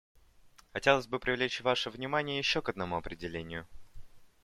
[0.73, 3.67] Хотелось бы привлечь ваше внимание еще к одному определению.